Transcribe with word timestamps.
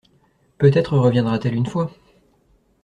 Peut-être 0.57 0.97
reviendra-t-elle 0.97 1.53
une 1.53 1.67
fois. 1.67 1.91